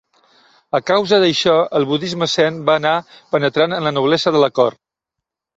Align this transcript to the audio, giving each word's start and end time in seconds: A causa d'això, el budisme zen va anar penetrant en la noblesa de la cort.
A 0.77 0.79
causa 0.91 1.19
d'això, 1.23 1.53
el 1.79 1.85
budisme 1.91 2.29
zen 2.37 2.57
va 2.71 2.79
anar 2.81 2.97
penetrant 3.37 3.79
en 3.79 3.89
la 3.89 3.93
noblesa 3.99 4.35
de 4.39 4.43
la 4.47 4.55
cort. 4.63 4.83